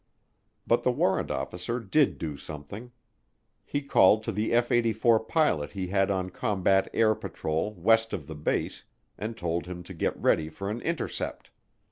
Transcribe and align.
But 0.65 0.81
the 0.81 0.89
warrant 0.89 1.29
officer 1.29 1.79
did 1.79 2.17
do 2.17 2.35
something. 2.35 2.91
He 3.63 3.83
called 3.83 4.23
to 4.23 4.31
the 4.31 4.51
F 4.51 4.71
84 4.71 5.19
pilot 5.19 5.73
he 5.73 5.85
had 5.89 6.09
on 6.09 6.31
combat 6.31 6.89
air 6.91 7.13
patrol 7.13 7.75
west 7.75 8.11
of 8.11 8.25
the 8.25 8.33
base 8.33 8.83
and 9.15 9.37
told 9.37 9.67
him 9.67 9.83
to 9.83 9.93
get 9.93 10.17
ready 10.19 10.49
for 10.49 10.71
an 10.71 10.81
intercept. 10.81 11.51